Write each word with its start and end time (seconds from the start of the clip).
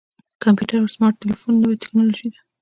کمپیوټر 0.43 0.77
او 0.81 0.91
سمارټ 0.95 1.15
ټلیفون 1.21 1.53
نوې 1.63 1.75
ټکنالوژي 1.81 2.27
ده. 2.33 2.39